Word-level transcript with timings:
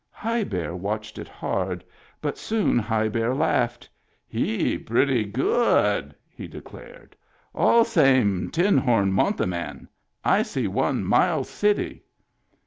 High 0.09 0.43
Bear 0.43 0.75
watched 0.75 1.19
it 1.19 1.27
hard; 1.27 1.83
but 2.21 2.35
soon 2.35 2.79
High 2.79 3.07
Bear 3.07 3.35
laughed." 3.35 3.87
He 4.39 4.75
pretty 4.79 5.25
good," 5.25 6.15
he 6.27 6.47
declared." 6.47 7.15
All 7.53 7.83
same 7.85 8.49
tin 8.49 8.79
horn 8.79 9.13
monte 9.13 9.45
man. 9.45 9.87
I 10.25 10.41
see 10.41 10.67
one 10.67 11.03
Miles 11.03 11.51
City." 11.51 12.01